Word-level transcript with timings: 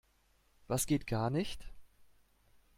Was 0.67 0.87
geht 0.87 1.05
gar 1.05 1.29
nicht? 1.29 1.69